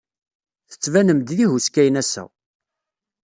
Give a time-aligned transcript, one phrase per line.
[0.71, 2.23] Tettbanem-d d ihuskayen ass-a.